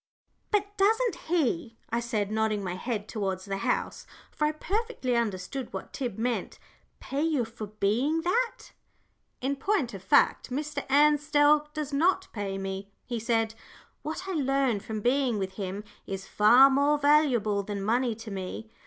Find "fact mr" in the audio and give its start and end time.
10.01-10.83